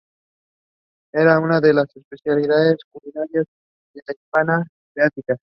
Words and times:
Era 1.13 1.39
una 1.39 1.61
de 1.61 1.75
las 1.75 1.95
especialidades 1.95 2.77
culinarias 2.91 3.45
de 3.93 4.01
la 4.07 4.13
Hispania 4.13 4.65
Baetica. 4.95 5.37